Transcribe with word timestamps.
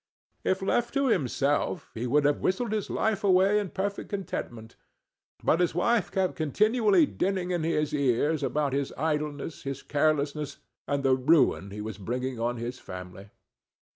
If 0.43 0.63
left 0.63 0.95
to 0.95 1.09
himself, 1.09 1.91
he 1.93 2.07
would 2.07 2.25
have 2.25 2.39
whistled 2.39 2.73
life 2.89 3.23
away 3.23 3.59
in 3.59 3.69
perfect 3.69 4.09
contentment; 4.09 4.75
but 5.43 5.59
his 5.59 5.75
wife 5.75 6.09
kept 6.09 6.35
continually 6.35 7.05
dinning 7.05 7.51
in 7.51 7.61
his 7.63 7.93
ears 7.93 8.41
about 8.41 8.73
his 8.73 8.91
idleness, 8.97 9.61
his 9.61 9.83
carelessness, 9.83 10.57
and 10.87 11.03
the 11.03 11.15
ruin 11.15 11.69
he 11.69 11.81
was 11.81 11.99
bringing 11.99 12.39
on 12.39 12.57
his 12.57 12.79
family. 12.79 13.29